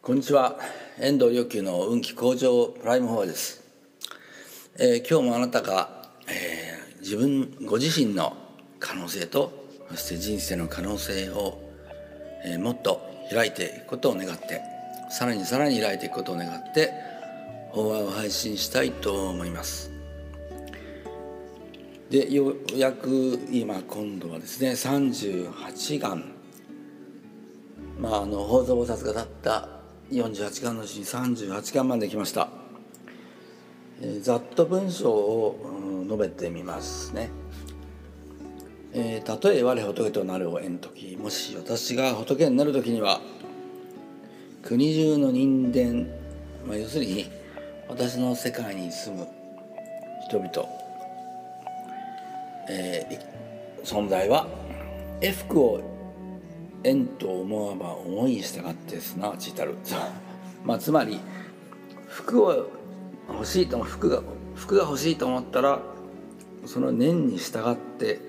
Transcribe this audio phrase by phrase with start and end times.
[0.00, 0.58] こんにちは。
[0.98, 3.62] 遠藤良久の運気向上プライムフォアです、
[4.78, 8.34] えー、今日もあなたが、えー、自分ご自身の
[8.78, 9.52] 可能性と
[9.90, 11.60] そして人生の可能性を、
[12.46, 14.62] えー、もっと開いていくことを願って
[15.10, 16.92] さらにさらに開いていくことを願って
[17.70, 19.90] 法話を配信したいと思います。
[22.08, 26.24] でようやく今今度はですね38願
[28.00, 29.77] まああの法蔵菩薩が立った
[30.10, 32.48] 48巻のうちに38巻まで来ました、
[34.00, 37.30] えー、ざっと文章を、うん、述べてみますね。
[38.94, 43.20] えー、たとえ我仏となるを縁時もし私が仏になる時には
[44.62, 46.08] 国中の人間、
[46.66, 47.30] まあ、要するに
[47.86, 49.28] 私の世界に住む
[50.26, 50.50] 人々、
[52.70, 54.48] えー、存在は
[55.20, 55.97] 衣服を
[56.84, 59.74] 縁と思わば思いに従ってすなわち至る
[60.64, 61.20] まあつまり
[62.06, 62.70] 服を
[63.28, 64.22] 欲しいと服が
[64.54, 65.80] 服が欲しいと思ったら
[66.66, 68.20] その念に従って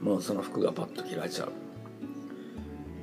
[0.00, 1.52] もうその服がパッと着られちゃう、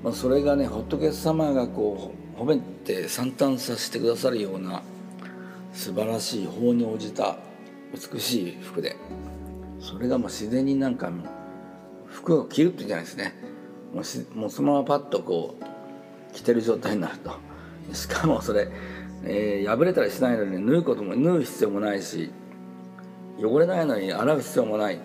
[0.03, 4.83] まあ、それがね仏様がこう褒めて惨憺させてくださるような
[5.73, 7.37] 素晴らしい法に応じた
[7.93, 8.95] 美しい服で
[9.79, 11.11] それがもう自然になんか
[12.07, 13.52] 服を着るっていうんじゃないですね。
[13.93, 17.31] もうもうそのままパッとこう着てる状態になると。
[17.93, 18.69] しかもそれ、
[19.23, 22.31] えー、破れたりしないのに縫うことも縫う必要もないし
[23.39, 24.99] 汚れないのに洗う必要もない。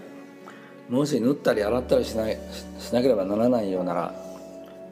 [0.89, 2.39] もし縫ったり洗ったりしない。
[2.79, 4.15] しなければならないようなら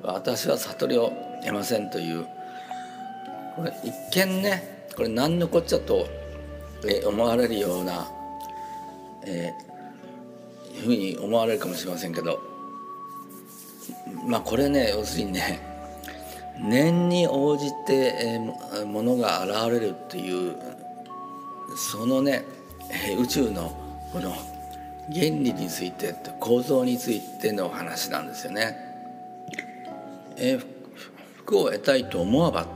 [0.03, 2.27] 私は悟りを得ませんという。
[3.57, 3.95] これ一
[4.27, 6.07] 見ねこれ何のこっちゃと、
[6.85, 8.07] えー、思われるような、
[9.27, 12.56] えー、ふうに思われるかもしれませんけど。
[14.27, 15.59] まあこれね要するにね
[16.59, 18.41] 念に応じて、
[18.87, 20.57] ものが現れるっていう
[21.77, 22.45] そのね、
[23.19, 23.77] 宇宙の
[24.13, 24.31] この
[25.13, 28.77] 原理について構造についてのお話なんですよね。
[30.39, 30.59] え、
[31.37, 32.67] 服を得たいと思わば、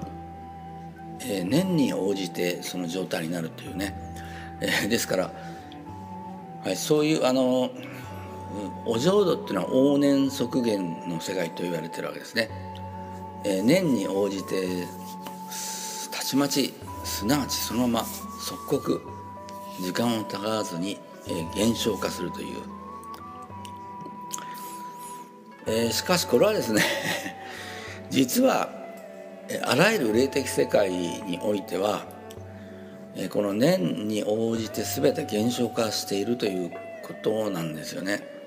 [1.20, 3.94] えー、念に応じてその状態になるというね、
[4.60, 5.30] え、ですから、
[6.64, 7.70] はい、そういうあの
[8.84, 12.50] お浄土っていうのは往年即現の世界と言われてるわけですね。
[13.44, 14.86] えー、年に応じて
[16.10, 16.74] たちまち
[17.04, 18.06] すなわちそのまま
[18.40, 19.02] 即刻
[19.80, 22.56] 時間をたがわずに、えー、減少化するという、
[25.66, 26.82] えー、しかしこれはですね
[28.10, 28.68] 実は
[29.62, 32.04] あらゆる霊的世界においては
[33.30, 36.70] この年に応じて全て減少化しているという
[37.02, 38.39] ことなんですよね。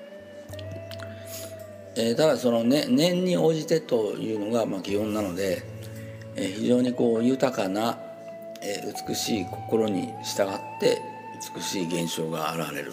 [1.96, 5.62] えー、ただその、ね、念に応じてというのがまあ基本なので、
[6.34, 7.98] えー、非常にこう豊かな、
[8.62, 11.00] えー、美しい心に従って
[11.54, 12.92] 美しい現象が現れる、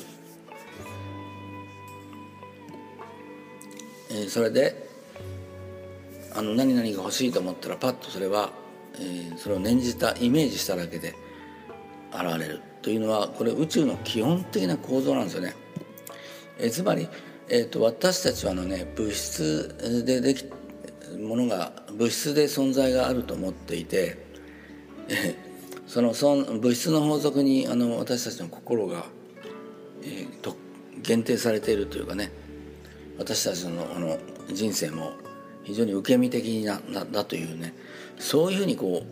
[4.11, 4.87] えー、それで
[6.35, 8.51] あの何々が欲しいと思ったらパッとそれは、
[8.95, 11.15] えー、それを念じたイメージしただけで
[12.13, 15.55] 現れるというのはこれ宇宙の基本的な構造なんですよね。
[16.59, 17.07] えー、つまり
[17.53, 20.45] えーと、私たちはあのね物質ででき
[21.19, 24.17] ものが物質で存在があると思っていて、
[25.09, 25.35] え
[25.85, 29.03] そのその物質の法則にあの私たちの心が、
[30.01, 30.55] えー、と
[31.03, 32.31] 限定されているというかね
[33.19, 34.17] 私たちのあの
[34.53, 35.11] 人生も
[35.63, 37.73] 非常に受け身的ななだというね
[38.17, 39.03] そういうふうにこ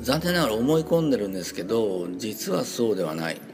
[0.00, 3.53] う残念ながら思い込んでるんですけど実はそうではない。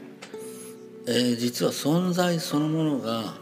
[1.07, 3.33] えー、実は存在そのものが、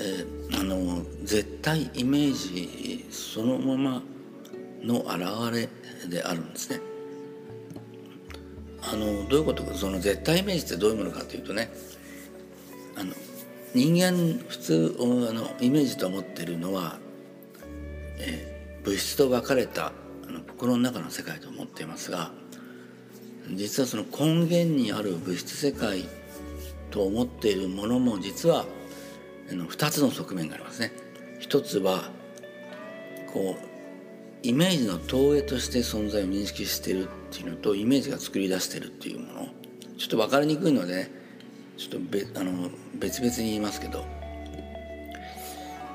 [0.00, 4.02] えー、あの絶対イメージそのまま
[4.82, 5.68] の現
[6.02, 6.80] れであるんですね。
[8.82, 11.70] あのどういうことかその絶対イメージってどういうものかというとね
[12.96, 13.12] あの
[13.74, 16.98] 人間普通あのイメージと思っているのは、
[18.18, 19.92] えー、物質と分かれた
[20.26, 22.32] あの心の中の世界と思っていますが
[23.52, 26.08] 実はその根源にある物質世界
[26.90, 28.66] と思っているものも実は
[29.48, 30.92] 2つの側面がありますね。
[31.38, 32.10] 一つは
[33.32, 33.70] こう
[34.42, 39.48] イメージの投影として存在を認識しているっていうのとイメージが作り出しているっていうもの
[39.98, 41.10] ちょっと分かりにくいので、ね、
[41.76, 44.04] ちょっとべあの別々に言いますけど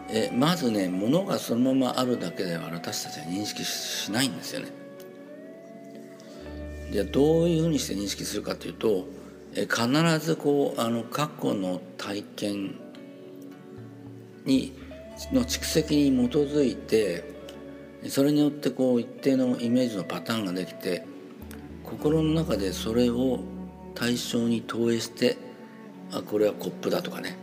[0.09, 4.67] えまずね物がそのままあるだけでは私たちは認識しないんですよね。
[6.91, 9.07] じゃあどういうふうにして認識するかというと
[9.55, 12.75] 必ずこうあの過去の体験
[14.43, 14.73] に
[15.31, 17.33] の蓄積に基づいて
[18.09, 21.05] それによってこう一定のイメージのパターンができて
[21.83, 23.39] 心の中でそれを
[23.95, 25.37] 対象に投影して
[26.11, 27.37] あこれはコップだとかね。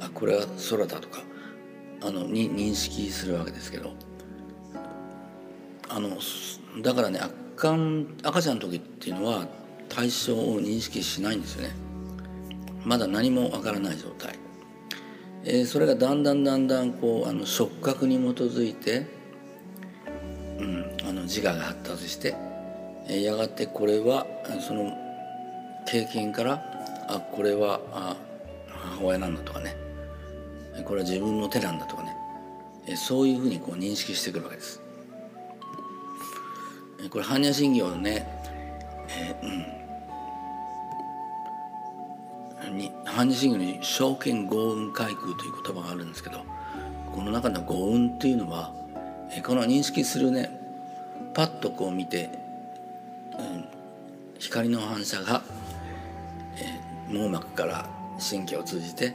[0.00, 1.20] あこれは空だとか
[2.00, 3.92] あのに認識するわけですけど。
[5.90, 6.10] あの
[6.82, 7.74] だからね赤
[8.22, 9.46] 赤ちゃんの時っていうのは
[9.88, 11.74] 対象を認識しないんですよね。
[12.84, 14.38] まだ何もわからない状態、
[15.44, 19.06] えー、それがだんだんだんだんこうあの触覚に基づいて、
[20.58, 22.34] うん、あの自我が発達して、
[23.08, 24.26] えー、やがてこれは
[24.66, 24.92] その
[25.86, 26.62] 経験から
[27.08, 28.16] あこれはあ
[28.68, 29.76] 母親なんだとかね。
[30.84, 32.14] これは自分の手なんだとかね。
[32.86, 34.80] えそういうふうにこう認識してくるわけです。
[37.10, 38.26] これ般若心経のね、
[39.08, 39.77] えー、うん、
[43.08, 46.44] に般若心経に「証券豪運開空」という言葉があるんですけど
[47.14, 48.72] この中の豪運っていうのは
[49.44, 50.50] この認識するね
[51.34, 52.30] パッとこう見て、
[53.38, 53.64] うん、
[54.38, 55.42] 光の反射が
[56.56, 57.88] え網膜から
[58.18, 59.14] 神経を通じて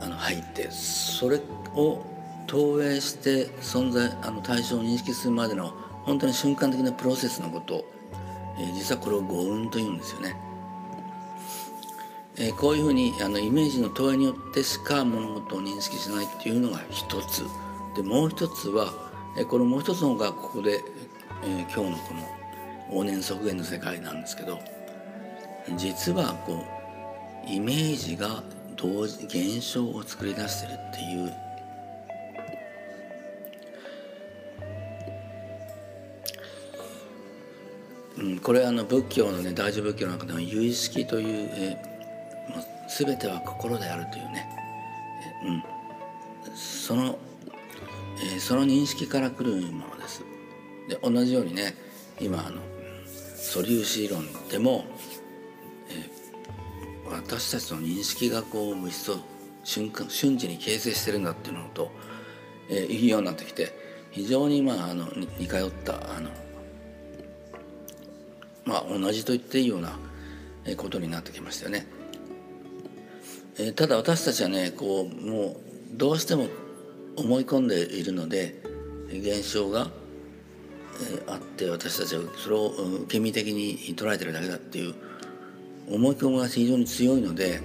[0.00, 1.40] あの入ってそれ
[1.74, 2.04] を
[2.46, 5.74] 投影して存在あの対象を認識するまでの
[6.04, 7.84] 本当に瞬間的なプロセスのこと、
[8.58, 10.47] えー、実はこれを五運というんですよね。
[12.40, 17.44] えー、こういうふうにあのイメージの投影によってしか物事を認識しないっていうのが一つ。
[17.96, 18.92] でもう一つは、
[19.36, 20.80] えー、このもう一つの方がここで、
[21.44, 24.58] えー、今日のこの往年即現の世界なんですけど
[25.76, 26.64] 実はこ
[27.46, 28.42] うイメージが
[28.76, 31.32] 同時現象を作り出してるっていう。
[38.18, 41.97] うん、これあの仏教のね大乗仏教の中での有意識という、えー、
[42.88, 44.48] 全ては心であるというね、
[45.44, 45.64] うん、
[46.54, 47.18] その、
[48.22, 50.22] えー、その認識から来るものです。
[50.88, 51.74] で同じようにね
[52.20, 52.60] 今あの
[53.36, 54.84] 素粒子論でも
[57.10, 59.16] 私たちの認識がこう物質を
[59.64, 61.90] 瞬間瞬時に形成してるんだっていうのと、
[62.70, 63.72] えー、いうようになってきて
[64.10, 65.06] 非常にまああの
[65.38, 66.30] 似通ったあの
[68.64, 69.98] まあ同じと言っていいような
[70.76, 71.97] ことになってきましたよね。
[73.58, 75.56] えー、ただ私たちはねこうもう
[75.92, 76.46] どうしても
[77.16, 78.62] 思い込んでいるので
[79.08, 79.90] 現象が、
[81.00, 84.94] えー、あって私たちはそれを受け身的に捉えてるだけだっていう
[85.90, 87.60] 思い込みが非常に強いので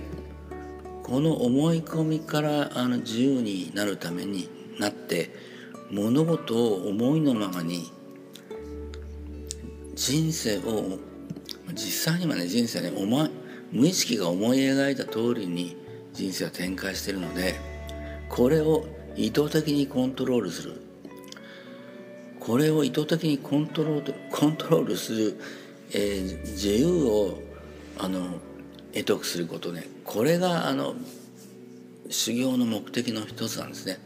[1.04, 4.50] この思い込みからあの自由になるために
[4.80, 5.30] なって
[5.92, 7.92] 物事を思いのままに
[9.94, 10.98] 人生を
[11.74, 13.30] 実際にはね人生ね思い
[13.72, 15.83] 無意識が思い描いた通りに
[16.14, 17.56] 人生は展開しているので
[18.30, 20.82] これを意図的にコントロールする
[22.40, 25.40] これを意図的にコントロールコントロールする、
[25.92, 27.40] えー、自由を
[27.98, 28.40] あの
[28.94, 30.96] 得得することねこれがあの
[32.10, 33.98] 修行の目的の一つなんですね。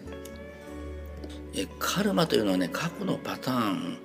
[1.55, 3.97] えカルマというのはね過去のパターン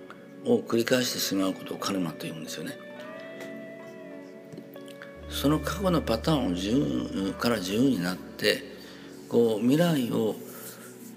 [0.47, 2.79] を繰り返してしまうことをカルマというんですよね。
[5.43, 8.63] その過去のパターンを自由から自由になって
[9.29, 10.37] こう未来を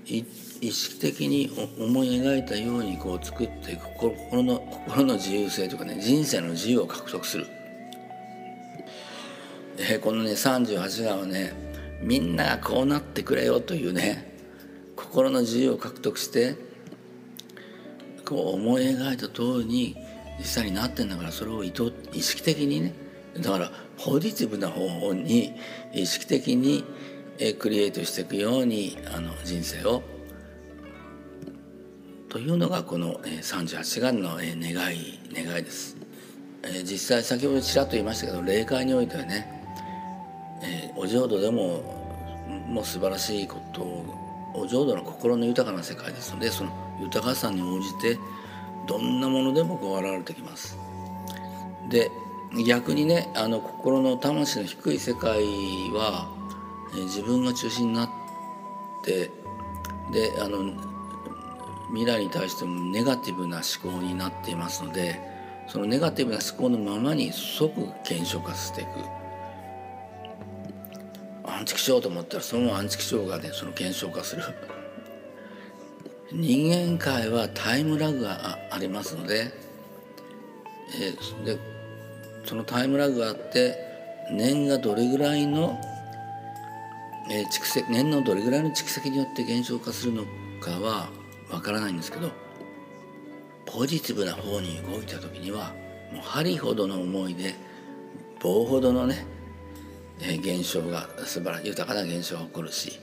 [0.08, 0.26] 意
[0.72, 7.46] 識的に思い描いたようにこう作っていく心の心の自由性とかね人生の自由を獲得する。
[9.78, 11.54] えー、このね38話はね
[12.02, 14.34] みんながこうなってくれよというね
[14.96, 16.56] 心の自由を獲得して
[18.26, 19.96] こう思い描いた通りに
[20.40, 23.06] 実際になってんだからそれを意図意識的にね
[23.40, 25.54] だからポジティブな方法に
[25.94, 26.84] 意識的に
[27.60, 30.04] クリエイトしていくようにあの人生を
[32.30, 34.46] というのがこの38願の願
[34.94, 35.98] い願いです。
[36.84, 39.48] 実際先ほどちらっと言いましたけど霊界においてはね、
[40.96, 41.84] お浄土でも
[42.68, 43.82] もう素晴らしいこと
[44.56, 46.72] お浄土の心の豊かな世界ですのでその
[47.02, 48.18] 豊かさに応じて
[48.88, 50.78] どんなものでもこう現れてきます。
[51.90, 52.10] で
[52.64, 55.44] 逆にねあの心の魂の低い世界
[55.92, 56.30] は、
[56.96, 58.10] え、自分が中心になっ
[59.04, 59.30] て
[60.12, 60.74] であの
[61.90, 65.20] 未来に対してもネガティブな思考になっていますので
[65.68, 67.72] そのネガティブな思考のままに即
[68.08, 68.90] 減少化していく。
[71.48, 74.44] アンチ気象と思ったらそのアンチ気象がねその減少化する
[76.32, 79.52] 人間界はタイムラグがありますので,、
[81.00, 81.58] えー、で
[82.46, 83.76] そのタイムラグがあって
[84.32, 85.80] 年がどれぐらいの、
[87.30, 90.24] えー、蓄積年のどれぐらいの蓄積によって減少化するの
[90.62, 91.10] かは
[91.52, 92.32] わからないんですけど
[93.66, 95.74] ポジティブな方に動いた時には
[96.12, 97.56] もう針ほどの思いで
[98.42, 99.26] 棒ほどのね、
[100.22, 103.00] えー、現象が素晴らしい豊かな現象が起こるし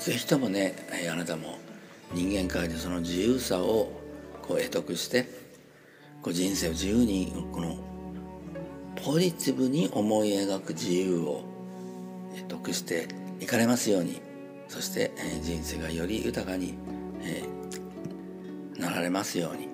[0.00, 1.58] ぜひともね、えー、あなたも
[2.12, 3.90] 人間界でその自由さを
[4.42, 5.43] こう得得して
[6.24, 7.76] こう人生を自由にこの
[9.04, 11.42] ポジティブに思い描く自由を
[12.48, 13.06] 得して
[13.40, 14.20] いかれますように
[14.68, 15.12] そして、
[15.42, 16.74] 人生がより豊かに、
[17.22, 17.44] え、
[18.76, 19.73] なられますように。